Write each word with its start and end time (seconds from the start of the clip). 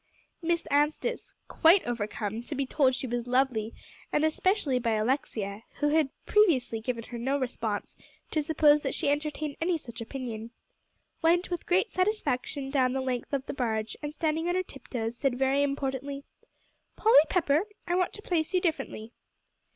Miss 0.41 0.65
Anstice, 0.71 1.35
quite 1.47 1.85
overcome 1.85 2.41
to 2.45 2.55
be 2.55 2.65
told 2.65 2.95
she 2.95 3.05
was 3.05 3.27
lovely, 3.27 3.71
and 4.11 4.25
especially 4.25 4.79
by 4.79 4.93
Alexia, 4.93 5.61
who 5.75 5.89
had 5.89 6.09
previously 6.25 6.81
given 6.81 7.03
her 7.03 7.19
no 7.19 7.37
reason 7.37 7.83
to 8.31 8.41
suppose 8.41 8.81
that 8.81 8.95
she 8.95 9.09
entertained 9.09 9.57
any 9.61 9.77
such 9.77 10.01
opinion, 10.01 10.49
went 11.21 11.51
with 11.51 11.67
great 11.67 11.91
satisfaction 11.91 12.71
down 12.71 12.93
the 12.93 12.99
length 12.99 13.31
of 13.31 13.45
the 13.45 13.53
barge, 13.53 13.95
and 14.01 14.11
standing 14.11 14.47
on 14.49 14.55
her 14.55 14.63
tiptoes, 14.63 15.15
said 15.15 15.37
very 15.37 15.61
importantly, 15.61 16.23
"Polly 16.95 17.21
Pepper, 17.29 17.67
I 17.85 17.93
want 17.93 18.11
to 18.13 18.23
place 18.23 18.55
you 18.55 18.59
differently." 18.59 19.11